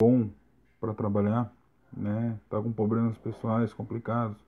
bom 0.00 0.30
para 0.80 0.94
trabalhar, 0.94 1.52
né? 1.92 2.38
Tá 2.48 2.58
com 2.60 2.72
problemas 2.72 3.18
pessoais 3.18 3.74
complicados. 3.74 4.38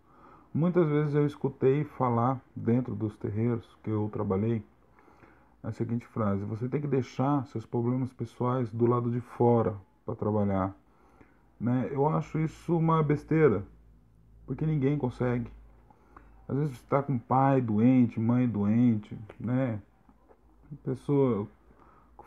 Muitas 0.55 0.89
vezes 0.89 1.15
eu 1.15 1.27
escutei 1.27 1.85
falar 1.85 2.41
dentro 2.57 2.95
dos 2.95 3.15
terreiros 3.19 3.67
que 3.85 3.91
eu 3.91 4.09
trabalhei 4.11 4.65
a 5.63 5.71
seguinte 5.71 6.07
frase: 6.07 6.43
você 6.45 6.67
tem 6.71 6.81
que 6.81 6.87
deixar 6.87 7.45
seus 7.49 7.67
problemas 7.67 8.11
pessoais 8.15 8.71
do 8.73 8.87
lado 8.87 9.11
de 9.11 9.21
fora 9.21 9.77
para 10.07 10.17
trabalhar. 10.17 10.75
Né? 11.61 11.91
Eu 11.93 12.09
acho 12.09 12.39
isso 12.39 12.75
uma 12.75 13.03
besteira, 13.03 13.63
porque 14.47 14.65
ninguém 14.65 14.97
consegue. 14.97 15.51
Às 16.49 16.57
vezes 16.57 16.77
você 16.77 16.83
está 16.83 17.03
com 17.03 17.19
pai 17.19 17.61
doente, 17.61 18.19
mãe 18.19 18.49
doente, 18.49 19.17
né? 19.39 19.81
Pessoa, 20.83 21.47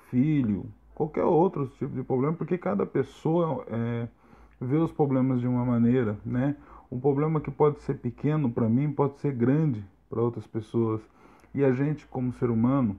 filho, 0.09 0.65
qualquer 0.95 1.25
outro 1.25 1.67
tipo 1.77 1.93
de 1.93 2.01
problema, 2.01 2.33
porque 2.33 2.57
cada 2.57 2.85
pessoa 2.85 3.65
é, 3.67 4.07
vê 4.59 4.77
os 4.77 4.91
problemas 4.91 5.41
de 5.41 5.47
uma 5.47 5.65
maneira, 5.65 6.17
né? 6.25 6.55
Um 6.91 6.99
problema 6.99 7.41
que 7.41 7.51
pode 7.51 7.81
ser 7.81 7.95
pequeno 7.95 8.49
para 8.49 8.69
mim 8.69 8.91
pode 8.91 9.19
ser 9.19 9.33
grande 9.33 9.83
para 10.09 10.21
outras 10.21 10.47
pessoas. 10.47 11.01
E 11.53 11.63
a 11.63 11.71
gente, 11.73 12.07
como 12.07 12.31
ser 12.33 12.49
humano, 12.49 12.97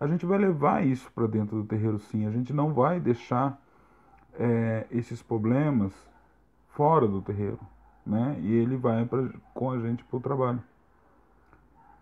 a 0.00 0.06
gente 0.06 0.24
vai 0.24 0.38
levar 0.38 0.86
isso 0.86 1.10
para 1.14 1.26
dentro 1.26 1.56
do 1.56 1.64
terreiro 1.64 1.98
sim. 1.98 2.26
A 2.26 2.30
gente 2.30 2.52
não 2.52 2.72
vai 2.72 2.98
deixar 2.98 3.60
é, 4.38 4.86
esses 4.90 5.22
problemas 5.22 5.92
fora 6.70 7.06
do 7.06 7.20
terreiro, 7.20 7.58
né? 8.06 8.36
E 8.40 8.52
ele 8.52 8.76
vai 8.76 9.04
pra, 9.04 9.28
com 9.52 9.70
a 9.70 9.78
gente 9.78 10.02
para 10.04 10.16
o 10.16 10.20
trabalho. 10.20 10.62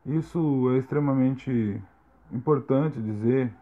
Isso 0.05 0.71
é 0.73 0.79
extremamente 0.79 1.81
importante 2.33 3.01
dizer, 3.01 3.53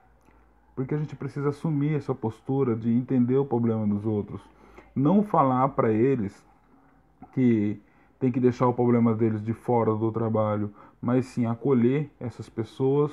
porque 0.81 0.95
a 0.95 0.99
gente 0.99 1.15
precisa 1.15 1.51
assumir 1.51 1.95
essa 1.95 2.15
postura 2.15 2.75
de 2.75 2.91
entender 2.91 3.37
o 3.37 3.45
problema 3.45 3.87
dos 3.87 4.07
outros, 4.07 4.41
não 4.97 5.23
falar 5.23 5.69
para 5.69 5.93
eles 5.93 6.43
que 7.35 7.79
tem 8.19 8.33
que 8.33 8.41
deixar 8.41 8.67
o 8.67 8.73
problema 8.73 9.15
deles 9.15 9.45
de 9.45 9.53
fora 9.53 9.95
do 9.95 10.11
trabalho, 10.11 10.73
mas 10.99 11.27
sim 11.27 11.45
acolher 11.45 12.11
essas 12.19 12.49
pessoas 12.49 13.13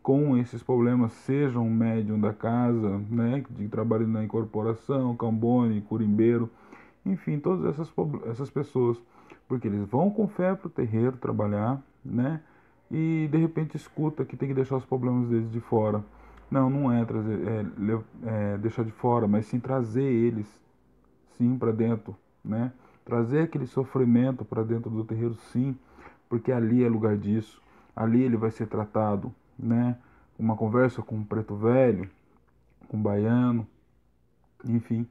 com 0.00 0.36
esses 0.36 0.62
problemas, 0.62 1.10
sejam 1.10 1.66
um 1.66 1.74
médium 1.74 2.20
da 2.20 2.32
casa, 2.32 3.02
né, 3.10 3.44
de 3.50 3.66
trabalho 3.66 4.06
na 4.06 4.22
incorporação, 4.22 5.16
cambone, 5.16 5.80
curimbeiro, 5.80 6.48
enfim, 7.04 7.40
todas 7.40 7.66
essas, 7.66 7.92
essas 8.30 8.48
pessoas, 8.48 8.96
porque 9.48 9.66
eles 9.66 9.84
vão 9.88 10.08
com 10.08 10.28
fé 10.28 10.54
para 10.54 10.68
o 10.68 10.70
terreiro 10.70 11.16
trabalhar, 11.16 11.82
né, 12.04 12.40
e 12.88 13.28
de 13.28 13.38
repente 13.38 13.76
escuta 13.76 14.24
que 14.24 14.36
tem 14.36 14.48
que 14.48 14.54
deixar 14.54 14.76
os 14.76 14.84
problemas 14.84 15.28
deles 15.28 15.50
de 15.50 15.58
fora. 15.58 16.04
Não, 16.50 16.70
não 16.70 16.92
é, 16.92 17.04
trazer, 17.04 17.40
é, 17.46 18.54
é 18.54 18.58
deixar 18.58 18.84
de 18.84 18.90
fora, 18.90 19.28
mas 19.28 19.46
sim 19.46 19.60
trazer 19.60 20.02
eles, 20.02 20.46
sim, 21.36 21.58
para 21.58 21.72
dentro, 21.72 22.16
né, 22.42 22.72
trazer 23.04 23.42
aquele 23.42 23.66
sofrimento 23.66 24.44
para 24.44 24.62
dentro 24.62 24.90
do 24.90 25.04
terreiro, 25.04 25.34
sim, 25.52 25.76
porque 26.28 26.52
ali 26.52 26.82
é 26.84 26.88
lugar 26.88 27.16
disso, 27.16 27.60
ali 27.94 28.22
ele 28.22 28.36
vai 28.36 28.50
ser 28.50 28.66
tratado, 28.66 29.34
né? 29.58 29.96
Uma 30.38 30.56
conversa 30.56 31.02
com 31.02 31.16
um 31.16 31.24
preto 31.24 31.56
velho, 31.56 32.08
com 32.86 32.96
um 32.96 33.02
baiano, 33.02 33.66
enfim, 34.64 35.06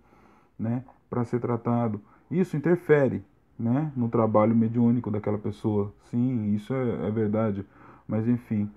né? 0.58 0.85
Para 1.09 1.25
ser 1.25 1.39
tratado. 1.41 1.99
Isso 2.31 2.55
interfere, 2.55 3.23
né? 3.59 3.91
No 3.95 4.08
trabalho 4.08 4.55
mediúnico 4.55 5.11
daquela 5.11 5.38
pessoa. 5.38 5.93
Sim, 6.09 6.53
isso 6.55 6.73
é, 6.73 7.08
é 7.08 7.11
verdade. 7.11 7.65
Mas 8.08 8.27
enfim, 8.27 8.69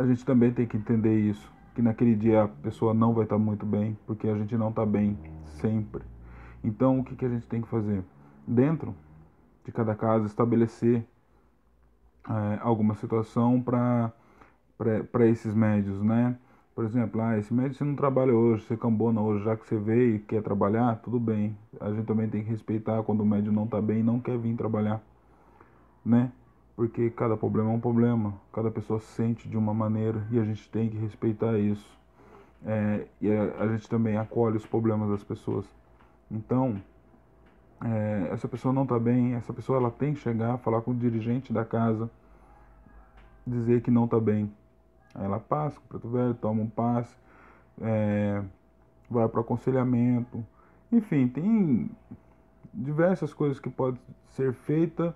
a 0.00 0.06
gente 0.06 0.24
também 0.24 0.50
tem 0.50 0.66
que 0.66 0.78
entender 0.78 1.14
isso. 1.14 1.52
Que 1.74 1.82
naquele 1.82 2.14
dia 2.16 2.44
a 2.44 2.48
pessoa 2.48 2.94
não 2.94 3.12
vai 3.12 3.24
estar 3.24 3.38
muito 3.38 3.66
bem, 3.66 3.96
porque 4.06 4.26
a 4.28 4.36
gente 4.36 4.56
não 4.56 4.70
está 4.70 4.84
bem 4.84 5.16
sempre. 5.60 6.02
Então, 6.64 7.00
o 7.00 7.04
que, 7.04 7.14
que 7.14 7.24
a 7.24 7.28
gente 7.28 7.46
tem 7.46 7.60
que 7.60 7.68
fazer? 7.68 8.02
Dentro 8.46 8.94
de 9.64 9.70
cada 9.70 9.94
casa, 9.94 10.26
estabelecer 10.26 11.04
é, 12.28 12.58
alguma 12.62 12.94
situação 12.94 13.62
para 13.62 14.12
esses 15.28 15.54
médios, 15.54 16.02
né? 16.02 16.36
Por 16.74 16.84
exemplo, 16.84 17.20
ah, 17.20 17.36
esse 17.36 17.52
médio 17.52 17.74
você 17.74 17.84
não 17.84 17.94
trabalha 17.94 18.32
hoje, 18.32 18.64
você 18.64 18.76
cambona 18.76 19.20
hoje, 19.20 19.44
já 19.44 19.54
que 19.54 19.66
você 19.66 19.76
veio 19.76 20.16
e 20.16 20.18
quer 20.18 20.42
trabalhar, 20.42 20.96
tudo 21.02 21.20
bem. 21.20 21.54
A 21.78 21.90
gente 21.92 22.06
também 22.06 22.28
tem 22.28 22.42
que 22.42 22.48
respeitar 22.48 23.02
quando 23.02 23.20
o 23.20 23.26
médio 23.26 23.52
não 23.52 23.64
está 23.64 23.82
bem 23.82 24.00
e 24.00 24.02
não 24.02 24.18
quer 24.18 24.38
vir 24.38 24.56
trabalhar, 24.56 25.02
né? 26.04 26.32
Porque 26.80 27.10
cada 27.10 27.36
problema 27.36 27.70
é 27.70 27.74
um 27.74 27.78
problema, 27.78 28.32
cada 28.50 28.70
pessoa 28.70 28.98
sente 29.00 29.46
de 29.46 29.54
uma 29.54 29.74
maneira 29.74 30.26
e 30.30 30.38
a 30.38 30.44
gente 30.44 30.66
tem 30.70 30.88
que 30.88 30.96
respeitar 30.96 31.58
isso. 31.58 31.86
É, 32.64 33.06
e 33.20 33.30
a, 33.30 33.64
a, 33.64 33.68
gente 33.68 33.86
também 33.86 34.16
acolhe 34.16 34.56
os 34.56 34.64
problemas 34.64 35.10
das 35.10 35.22
pessoas. 35.22 35.66
Então, 36.30 36.80
é, 37.84 38.30
essa 38.32 38.48
pessoa 38.48 38.72
não 38.72 38.84
está 38.84 38.98
bem, 38.98 39.34
essa 39.34 39.52
pessoa 39.52 39.76
ela 39.76 39.90
tem 39.90 40.14
que 40.14 40.20
chegar, 40.20 40.56
falar 40.56 40.80
com 40.80 40.92
o 40.92 40.94
dirigente 40.94 41.52
da 41.52 41.66
casa, 41.66 42.10
dizer 43.46 43.82
que 43.82 43.90
não 43.90 44.06
está 44.06 44.18
bem 44.18 44.50
Aí 45.14 45.26
ela 45.26 45.38
passa 45.38 45.78
com 45.78 45.84
o 45.84 45.88
preto 45.90 46.08
velho, 46.08 46.32
toma 46.32 46.62
um 46.62 46.70
passe, 46.70 47.14
é, 47.78 48.42
vai 49.10 49.28
para 49.28 49.42
aconselhamento. 49.42 50.42
Enfim, 50.90 51.28
tem 51.28 51.90
diversas 52.72 53.34
coisas 53.34 53.60
que 53.60 53.68
podem 53.68 54.00
ser 54.30 54.54
feitas 54.54 55.12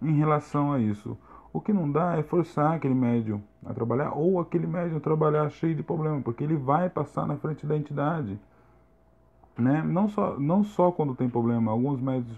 em 0.00 0.12
relação 0.12 0.72
a 0.72 0.78
isso. 0.78 1.16
O 1.52 1.60
que 1.60 1.72
não 1.72 1.90
dá 1.90 2.16
é 2.16 2.22
forçar 2.22 2.74
aquele 2.74 2.94
médium 2.94 3.40
a 3.64 3.72
trabalhar 3.72 4.12
ou 4.12 4.38
aquele 4.38 4.66
médium 4.66 4.98
a 4.98 5.00
trabalhar 5.00 5.48
cheio 5.50 5.74
de 5.74 5.82
problema, 5.82 6.20
porque 6.20 6.44
ele 6.44 6.56
vai 6.56 6.90
passar 6.90 7.26
na 7.26 7.36
frente 7.36 7.66
da 7.66 7.76
entidade. 7.76 8.38
Né? 9.56 9.82
Não, 9.82 10.08
só, 10.08 10.38
não 10.38 10.62
só 10.62 10.92
quando 10.92 11.14
tem 11.14 11.28
problema, 11.28 11.70
alguns 11.70 12.00
médios 12.00 12.36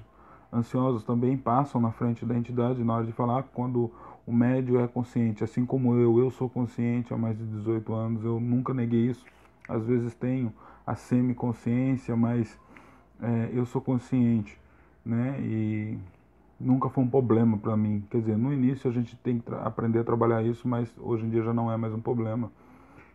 ansiosos 0.52 1.02
também 1.02 1.36
passam 1.36 1.80
na 1.80 1.90
frente 1.90 2.24
da 2.24 2.36
entidade 2.36 2.82
na 2.82 2.94
hora 2.94 3.06
de 3.06 3.12
falar 3.12 3.42
quando 3.42 3.90
o 4.26 4.32
médio 4.32 4.78
é 4.78 4.86
consciente, 4.86 5.42
assim 5.42 5.66
como 5.66 5.94
eu, 5.94 6.18
eu 6.18 6.30
sou 6.30 6.48
consciente 6.48 7.12
há 7.12 7.16
mais 7.16 7.36
de 7.36 7.44
18 7.44 7.92
anos, 7.92 8.24
eu 8.24 8.38
nunca 8.38 8.72
neguei 8.72 9.06
isso. 9.06 9.24
Às 9.68 9.84
vezes 9.84 10.14
tenho 10.14 10.52
a 10.86 10.94
semi-consciência, 10.94 12.14
mas 12.14 12.58
é, 13.20 13.50
eu 13.52 13.66
sou 13.66 13.80
consciente, 13.80 14.58
né? 15.04 15.38
E 15.40 15.98
nunca 16.58 16.88
foi 16.88 17.04
um 17.04 17.08
problema 17.08 17.56
para 17.56 17.76
mim. 17.76 18.04
Quer 18.10 18.20
dizer, 18.20 18.36
no 18.36 18.52
início 18.52 18.90
a 18.90 18.92
gente 18.92 19.16
tem 19.16 19.38
que 19.38 19.54
aprender 19.54 20.00
a 20.00 20.04
trabalhar 20.04 20.42
isso, 20.42 20.66
mas 20.66 20.92
hoje 20.98 21.24
em 21.24 21.30
dia 21.30 21.42
já 21.42 21.52
não 21.52 21.70
é 21.70 21.76
mais 21.76 21.92
um 21.92 22.00
problema. 22.00 22.50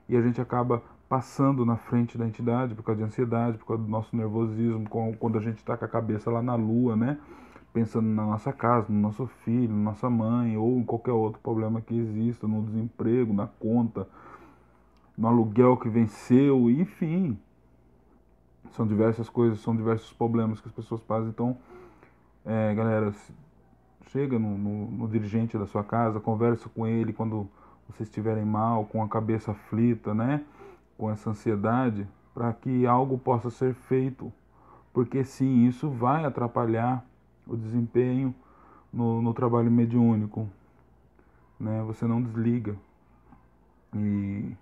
E 0.08 0.16
a 0.16 0.22
gente 0.22 0.42
acaba 0.42 0.82
passando 1.10 1.66
na 1.66 1.76
frente 1.76 2.18
da 2.18 2.26
entidade 2.26 2.74
por 2.74 2.84
causa 2.84 3.00
de 3.00 3.06
ansiedade, 3.06 3.58
por 3.58 3.66
causa 3.68 3.84
do 3.84 3.90
nosso 3.90 4.16
nervosismo, 4.16 4.88
quando 5.20 5.38
a 5.38 5.42
gente 5.42 5.58
está 5.58 5.78
com 5.78 5.86
a 5.86 5.88
cabeça 5.88 6.32
lá 6.32 6.42
na 6.42 6.56
lua, 6.56 6.96
né? 6.96 7.18
pensando 7.74 8.08
na 8.08 8.24
nossa 8.24 8.54
casa, 8.54 8.94
no 8.94 9.00
nosso 9.00 9.26
filho, 9.44 9.74
na 9.74 9.92
nossa 9.92 10.10
mãe 10.10 10.56
ou 10.56 10.78
em 10.78 10.84
qualquer 10.84 11.12
outro 11.12 11.42
problema 11.42 11.82
que 11.82 11.98
exista, 11.98 12.48
no 12.48 12.62
desemprego, 12.62 13.34
na 13.34 13.48
conta, 13.48 14.08
no 15.18 15.28
aluguel 15.28 15.76
que 15.78 15.90
venceu, 15.90 16.70
enfim. 16.70 17.38
São 18.72 18.86
diversas 18.86 19.28
coisas, 19.28 19.60
são 19.60 19.76
diversos 19.76 20.14
problemas 20.14 20.62
que 20.62 20.68
as 20.68 20.74
pessoas 20.74 21.02
fazem. 21.02 21.30
Então, 21.30 21.58
é, 22.46 22.74
galera, 22.74 23.14
chega 24.12 24.38
no, 24.38 24.58
no, 24.58 24.92
no 24.92 25.08
dirigente 25.08 25.58
da 25.58 25.66
sua 25.66 25.84
casa, 25.84 26.20
conversa 26.20 26.70
com 26.70 26.86
ele 26.86 27.14
quando 27.14 27.48
vocês 27.88 28.08
estiverem 28.10 28.46
mal, 28.46 28.86
com 28.86 29.04
a 29.04 29.08
cabeça 29.08 29.52
aflita, 29.52 30.14
né? 30.14 30.44
Com 30.98 31.10
essa 31.10 31.30
ansiedade, 31.30 32.08
para 32.34 32.52
que 32.54 32.86
algo 32.86 33.18
possa 33.18 33.50
ser 33.50 33.74
feito. 33.74 34.32
Porque 34.94 35.24
sim, 35.24 35.66
isso 35.66 35.90
vai 35.90 36.24
atrapalhar 36.26 37.04
o 37.48 37.56
desempenho 37.56 38.34
no, 38.92 39.22
no 39.22 39.34
trabalho 39.34 39.72
mediúnico. 39.72 40.48
Né? 41.60 41.82
Você 41.88 42.06
não 42.06 42.22
desliga. 42.22 42.76
E 43.96 44.56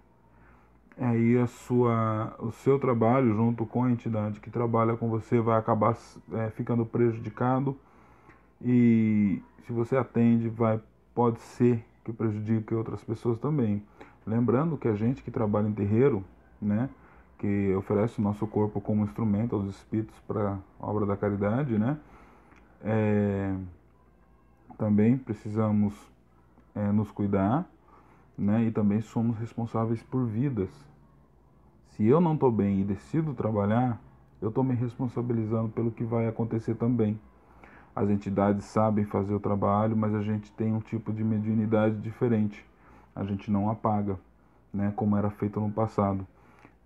aí 0.97 1.37
a 1.37 1.47
sua, 1.47 2.35
o 2.39 2.51
seu 2.51 2.79
trabalho 2.79 3.33
junto 3.33 3.65
com 3.65 3.83
a 3.83 3.91
entidade 3.91 4.39
que 4.39 4.49
trabalha 4.49 4.95
com 4.95 5.09
você 5.09 5.39
vai 5.39 5.57
acabar 5.57 5.97
é, 6.33 6.49
ficando 6.51 6.85
prejudicado 6.85 7.77
e 8.61 9.41
se 9.65 9.71
você 9.71 9.97
atende 9.97 10.49
vai 10.49 10.79
pode 11.13 11.39
ser 11.39 11.83
que 12.03 12.11
prejudique 12.11 12.73
outras 12.73 13.03
pessoas 13.03 13.39
também. 13.39 13.83
Lembrando 14.25 14.77
que 14.77 14.87
a 14.87 14.95
gente 14.95 15.21
que 15.23 15.31
trabalha 15.31 15.67
em 15.67 15.73
terreiro, 15.73 16.23
né, 16.61 16.89
que 17.37 17.73
oferece 17.75 18.19
o 18.19 18.21
nosso 18.21 18.45
corpo 18.47 18.79
como 18.79 19.03
instrumento 19.03 19.55
aos 19.55 19.67
espíritos 19.67 20.17
para 20.27 20.57
a 20.79 20.87
obra 20.87 21.05
da 21.05 21.17
caridade, 21.17 21.77
né, 21.77 21.97
é, 22.83 23.55
também 24.77 25.17
precisamos 25.17 25.93
é, 26.75 26.91
nos 26.91 27.11
cuidar, 27.11 27.65
né? 28.37 28.63
E 28.65 28.71
também 28.71 29.01
somos 29.01 29.37
responsáveis 29.37 30.01
por 30.03 30.25
vidas. 30.25 30.69
Se 31.89 32.05
eu 32.05 32.21
não 32.21 32.33
estou 32.33 32.51
bem 32.51 32.81
e 32.81 32.83
decido 32.83 33.33
trabalhar, 33.33 34.01
eu 34.41 34.49
estou 34.49 34.63
me 34.63 34.73
responsabilizando 34.73 35.69
pelo 35.69 35.91
que 35.91 36.03
vai 36.03 36.27
acontecer 36.27 36.75
também. 36.75 37.19
As 37.95 38.09
entidades 38.09 38.65
sabem 38.65 39.03
fazer 39.03 39.33
o 39.33 39.39
trabalho, 39.39 39.95
mas 39.95 40.15
a 40.15 40.21
gente 40.21 40.51
tem 40.53 40.73
um 40.73 40.79
tipo 40.79 41.11
de 41.11 41.23
mediunidade 41.23 41.97
diferente. 41.97 42.65
A 43.15 43.23
gente 43.23 43.51
não 43.51 43.69
apaga, 43.69 44.17
né? 44.73 44.93
Como 44.95 45.17
era 45.17 45.29
feito 45.29 45.59
no 45.59 45.69
passado. 45.69 46.25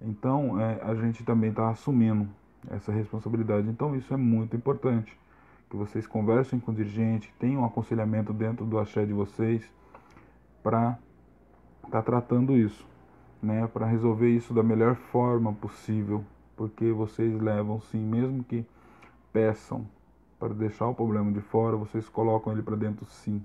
Então, 0.02 0.60
é, 0.60 0.82
a 0.82 0.96
gente 0.96 1.24
também 1.24 1.52
está 1.52 1.70
assumindo 1.70 2.28
essa 2.70 2.92
responsabilidade. 2.92 3.68
Então 3.68 3.96
isso 3.96 4.14
é 4.14 4.18
muito 4.18 4.56
importante. 4.56 5.18
Que 5.70 5.76
vocês 5.76 6.06
conversem 6.06 6.60
com 6.60 6.72
o 6.72 6.76
dirigente, 6.76 7.34
tenham 7.40 7.62
um 7.62 7.66
aconselhamento 7.66 8.32
dentro 8.34 8.66
do 8.66 8.78
axé 8.78 9.06
de 9.06 9.14
vocês 9.14 9.64
para 10.64 10.98
estar 11.86 12.02
tá 12.02 12.02
tratando 12.02 12.58
isso, 12.58 12.86
né? 13.42 13.68
Para 13.68 13.86
resolver 13.86 14.30
isso 14.30 14.54
da 14.54 14.64
melhor 14.64 14.96
forma 14.96 15.54
possível, 15.54 16.24
porque 16.56 16.92
vocês 16.92 17.34
levam 17.40 17.80
sim, 17.82 18.00
mesmo 18.00 18.44
que 18.44 18.66
peçam 19.32 19.86
para 20.40 20.54
deixar 20.54 20.88
o 20.88 20.96
problema 20.96 21.32
de 21.32 21.42
fora, 21.42 21.76
vocês 21.76 22.08
colocam 22.10 22.54
ele 22.54 22.62
para 22.62 22.76
dentro 22.76 23.06
sim. 23.06 23.44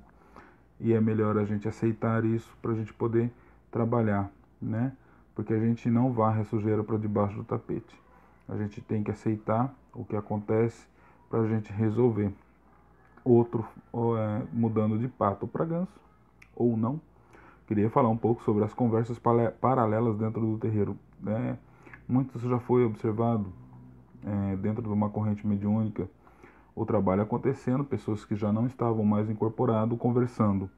E 0.78 0.92
é 0.92 1.00
melhor 1.00 1.36
a 1.38 1.44
gente 1.44 1.68
aceitar 1.68 2.24
isso 2.24 2.56
para 2.60 2.72
a 2.72 2.74
gente 2.74 2.92
poder 2.92 3.30
trabalhar, 3.70 4.30
né? 4.60 4.92
Porque 5.34 5.52
a 5.52 5.58
gente 5.58 5.90
não 5.90 6.12
varre 6.12 6.40
a 6.40 6.44
sujeira 6.44 6.82
para 6.82 6.96
debaixo 6.96 7.36
do 7.36 7.44
tapete. 7.44 8.00
A 8.48 8.56
gente 8.56 8.80
tem 8.80 9.02
que 9.02 9.10
aceitar 9.10 9.74
o 9.94 10.04
que 10.04 10.16
acontece 10.16 10.86
para 11.28 11.40
a 11.40 11.46
gente 11.46 11.72
resolver. 11.72 12.32
Outro, 13.24 13.66
é, 13.94 14.42
mudando 14.52 14.98
de 14.98 15.06
pato 15.06 15.46
para 15.46 15.64
ganso, 15.64 16.00
ou 16.56 16.76
não. 16.76 17.00
Queria 17.70 17.88
falar 17.88 18.08
um 18.08 18.16
pouco 18.16 18.42
sobre 18.42 18.64
as 18.64 18.74
conversas 18.74 19.16
paralelas 19.60 20.18
dentro 20.18 20.40
do 20.40 20.58
terreiro. 20.58 20.98
Né? 21.20 21.56
Muito 22.08 22.36
isso 22.36 22.48
já 22.48 22.58
foi 22.58 22.84
observado 22.84 23.46
é, 24.24 24.56
dentro 24.56 24.82
de 24.82 24.88
uma 24.88 25.08
corrente 25.08 25.46
mediúnica. 25.46 26.10
O 26.74 26.84
trabalho 26.84 27.22
acontecendo, 27.22 27.84
pessoas 27.84 28.24
que 28.24 28.34
já 28.34 28.52
não 28.52 28.66
estavam 28.66 29.04
mais 29.04 29.30
incorporados 29.30 29.96
conversando. 30.00 30.68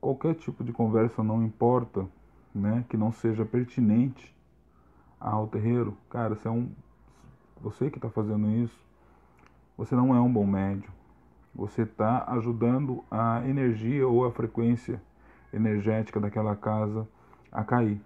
Qualquer 0.00 0.34
tipo 0.34 0.64
de 0.64 0.72
conversa 0.72 1.22
não 1.22 1.44
importa, 1.44 2.08
né, 2.52 2.84
que 2.88 2.96
não 2.96 3.12
seja 3.12 3.44
pertinente 3.44 4.34
ao 5.20 5.46
terreiro, 5.46 5.96
cara, 6.10 6.34
você 6.34 6.48
é 6.48 6.50
um 6.50 6.72
você 7.62 7.88
que 7.88 7.98
está 7.98 8.10
fazendo 8.10 8.50
isso, 8.50 8.84
você 9.78 9.94
não 9.94 10.12
é 10.12 10.20
um 10.20 10.32
bom 10.32 10.44
médium. 10.44 10.90
Você 11.54 11.82
está 11.82 12.24
ajudando 12.32 13.04
a 13.08 13.46
energia 13.46 14.08
ou 14.08 14.24
a 14.24 14.32
frequência 14.32 15.00
energética 15.52 16.20
daquela 16.20 16.56
casa 16.56 17.06
a 17.50 17.64
cair. 17.64 18.00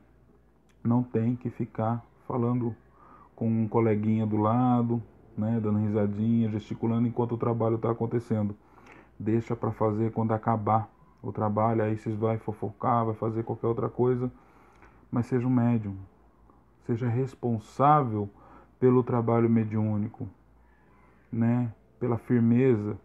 Não 0.82 1.02
tem 1.02 1.36
que 1.36 1.50
ficar 1.50 2.04
falando 2.26 2.74
com 3.34 3.48
um 3.48 3.68
coleguinha 3.68 4.26
do 4.26 4.36
lado, 4.36 5.02
né, 5.36 5.58
dando 5.60 5.78
risadinha, 5.78 6.48
gesticulando 6.50 7.08
enquanto 7.08 7.32
o 7.32 7.38
trabalho 7.38 7.76
está 7.76 7.90
acontecendo. 7.90 8.54
Deixa 9.18 9.54
para 9.54 9.72
fazer 9.72 10.12
quando 10.12 10.32
acabar 10.32 10.88
o 11.22 11.32
trabalho, 11.32 11.82
aí 11.82 11.96
vocês 11.96 12.16
vai 12.16 12.38
fofocar, 12.38 13.04
vai 13.04 13.14
fazer 13.14 13.42
qualquer 13.42 13.66
outra 13.66 13.88
coisa, 13.88 14.30
mas 15.10 15.26
seja 15.26 15.46
um 15.46 15.50
médium, 15.50 15.96
seja 16.86 17.08
responsável 17.08 18.28
pelo 18.78 19.02
trabalho 19.02 19.48
mediúnico, 19.48 20.28
né? 21.32 21.72
Pela 21.98 22.18
firmeza. 22.18 22.98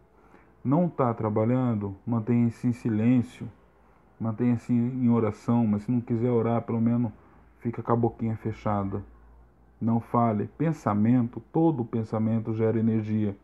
Não 0.62 0.86
está 0.86 1.14
trabalhando, 1.14 1.96
mantenha-se 2.06 2.66
em 2.66 2.72
silêncio, 2.72 3.48
mantenha-se 4.20 4.72
em 4.72 5.08
oração, 5.08 5.66
mas 5.66 5.82
se 5.82 5.90
não 5.90 6.00
quiser 6.00 6.30
orar, 6.30 6.62
pelo 6.62 6.80
menos 6.80 7.10
fica 7.60 7.82
com 7.82 7.92
a 7.92 7.96
boquinha 7.96 8.36
fechada. 8.36 9.02
Não 9.80 9.98
fale. 9.98 10.46
Pensamento, 10.58 11.42
todo 11.52 11.84
pensamento 11.84 12.54
gera 12.54 12.78
energia. 12.78 13.34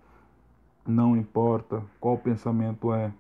Não 0.87 1.17
importa 1.17 1.83
qual 1.99 2.19
pensamento 2.19 2.93
é. 2.93 3.11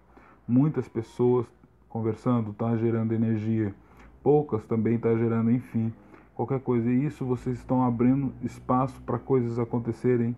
Muitas 0.46 0.86
pessoas 0.86 1.46
conversando 1.88 2.50
está 2.50 2.76
gerando 2.76 3.12
energia. 3.12 3.74
Poucas 4.22 4.64
também 4.66 4.96
está 4.96 5.16
gerando, 5.16 5.50
enfim, 5.50 5.92
qualquer 6.34 6.60
coisa. 6.60 6.90
E 6.90 7.06
isso 7.06 7.24
vocês 7.24 7.56
estão 7.56 7.82
abrindo 7.82 8.32
espaço 8.42 9.00
para 9.02 9.18
coisas 9.18 9.58
acontecerem 9.58 10.36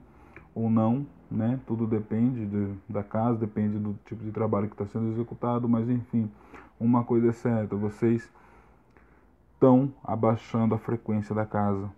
ou 0.55 0.71
não, 0.71 1.05
né? 1.31 1.61
Tudo 1.67 1.87
depende 1.87 2.47
de, 2.47 2.75
da 2.89 3.03
casa, 3.03 3.39
depende 3.39 3.79
do 3.79 3.99
tipo 4.07 4.25
de 4.25 4.31
trabalho 4.31 4.69
que 4.69 4.75
está 4.75 4.87
sendo 4.87 5.13
executado, 5.13 5.69
mas 5.69 5.89
enfim, 5.89 6.31
uma 6.79 7.05
coisa 7.05 7.29
é 7.29 7.33
certa, 7.33 7.77
vocês 7.77 8.31
estão 9.55 9.93
abaixando 10.05 10.75
a 10.75 10.79
frequência 10.79 11.35
da 11.35 11.45
casa. 11.45 11.91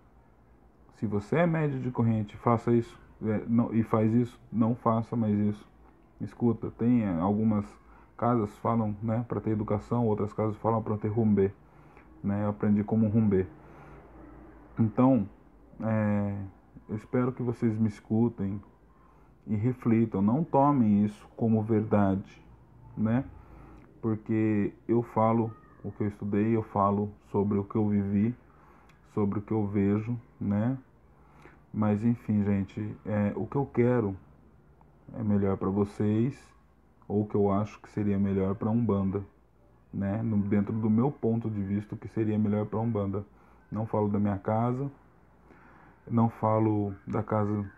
Se 0.95 1.05
você 1.05 1.37
é 1.37 1.47
médio 1.47 1.79
de 1.79 1.91
corrente, 1.91 2.35
faça 2.37 2.71
isso 2.71 2.99
é, 3.23 3.43
não, 3.47 3.73
e 3.73 3.83
faz 3.83 4.11
isso, 4.13 4.39
não 4.51 4.75
faça 4.75 5.15
mais 5.15 5.37
isso. 5.37 5.69
Escuta, 6.19 6.71
tem 6.71 7.03
é, 7.03 7.19
algumas 7.19 7.65
casas 8.17 8.55
falam, 8.57 8.95
né, 9.01 9.25
para 9.27 9.39
ter 9.39 9.51
educação, 9.51 10.05
outras 10.05 10.33
casas 10.33 10.55
falam 10.57 10.81
para 10.81 10.97
ter 10.97 11.07
rumbê, 11.07 11.51
né? 12.23 12.43
Eu 12.43 12.49
aprendi 12.49 12.83
como 12.83 13.07
rumbê. 13.07 13.47
Então, 14.79 15.27
é, 15.81 16.35
eu 16.89 16.95
espero 16.95 17.31
que 17.31 17.41
vocês 17.41 17.77
me 17.77 17.87
escutem 17.87 18.61
e 19.51 19.55
reflitam, 19.57 20.21
não 20.21 20.45
tomem 20.45 21.03
isso 21.03 21.27
como 21.35 21.61
verdade, 21.61 22.41
né? 22.95 23.25
Porque 24.01 24.73
eu 24.87 25.03
falo 25.03 25.53
o 25.83 25.91
que 25.91 26.03
eu 26.03 26.07
estudei, 26.07 26.55
eu 26.55 26.63
falo 26.63 27.11
sobre 27.33 27.57
o 27.57 27.63
que 27.65 27.75
eu 27.75 27.85
vivi, 27.89 28.33
sobre 29.13 29.39
o 29.39 29.41
que 29.41 29.51
eu 29.51 29.67
vejo, 29.67 30.17
né? 30.39 30.77
Mas 31.73 32.01
enfim, 32.01 32.45
gente, 32.45 32.95
é, 33.05 33.33
o 33.35 33.45
que 33.45 33.57
eu 33.57 33.65
quero 33.65 34.15
é 35.13 35.21
melhor 35.21 35.57
para 35.57 35.69
vocês, 35.69 36.41
ou 37.05 37.23
o 37.23 37.27
que 37.27 37.35
eu 37.35 37.51
acho 37.51 37.77
que 37.81 37.89
seria 37.89 38.17
melhor 38.17 38.55
para 38.55 38.69
Umbanda, 38.69 39.21
né? 39.93 40.21
No, 40.23 40.37
dentro 40.37 40.71
do 40.71 40.89
meu 40.89 41.11
ponto 41.11 41.49
de 41.49 41.61
vista, 41.61 41.93
o 41.93 41.97
que 41.97 42.07
seria 42.07 42.39
melhor 42.39 42.67
para 42.67 42.79
Umbanda. 42.79 43.25
Não 43.69 43.85
falo 43.85 44.07
da 44.07 44.17
minha 44.17 44.37
casa, 44.37 44.89
não 46.09 46.29
falo 46.29 46.95
da 47.05 47.21
casa 47.21 47.69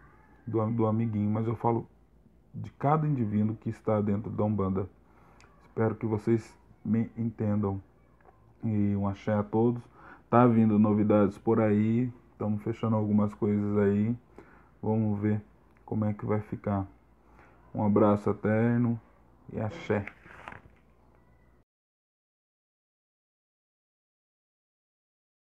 do, 0.45 0.65
do 0.71 0.85
amiguinho, 0.85 1.29
mas 1.29 1.47
eu 1.47 1.55
falo 1.55 1.87
de 2.53 2.69
cada 2.71 3.07
indivíduo 3.07 3.55
que 3.55 3.69
está 3.69 3.99
dentro 4.01 4.29
da 4.29 4.43
Umbanda. 4.43 4.87
Espero 5.63 5.95
que 5.95 6.05
vocês 6.05 6.55
me 6.83 7.09
entendam. 7.17 7.81
E 8.63 8.95
um 8.95 9.07
axé 9.07 9.33
a 9.33 9.43
todos. 9.43 9.81
Tá 10.29 10.47
vindo 10.47 10.79
novidades 10.79 11.37
por 11.37 11.59
aí, 11.59 12.11
Estamos 12.33 12.63
fechando 12.63 12.95
algumas 12.95 13.33
coisas 13.35 13.77
aí. 13.77 14.13
Vamos 14.81 15.17
ver 15.21 15.41
como 15.85 16.03
é 16.03 16.13
que 16.13 16.25
vai 16.25 16.41
ficar. 16.41 16.85
Um 17.73 17.85
abraço 17.85 18.29
eterno 18.29 18.99
e 19.53 19.61
axé. 19.61 20.05